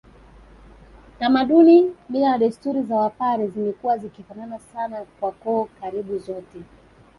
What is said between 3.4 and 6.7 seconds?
zimekuwa zikifanana sana kwa koo karibu zote